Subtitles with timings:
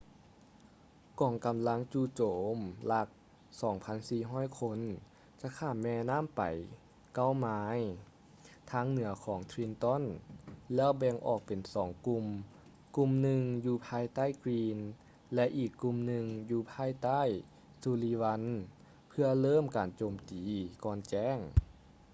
[1.19, 2.55] ກອງກໍາລັງຈູ່ໂຈມ
[2.87, 3.07] ຫຼັກ
[3.95, 4.79] 2,400 ຄົນ
[5.41, 6.41] ຈະຂ້າມແມນໍ້າໄປ
[7.13, 10.01] ເກົ້າໄມລ໌ທາງເໜືອຂອງ trenton
[10.75, 12.25] ແລ້ວແບ່ງອອກເປັນສອງກຸ່ມ
[12.95, 14.83] ກຸ່ມໜຶ່ງຢູ່ພາຍໃຕ້ greene
[15.33, 17.21] ແລະ ອີກກຸ່ມໜຶ່ງຢູ່ພາຍໃຕ້
[17.83, 18.43] sullivan
[19.09, 20.43] ເພຶ່ອເລີ່ມການໂຈມຕີ
[20.83, 21.37] ກ່ອນແຈ້ງ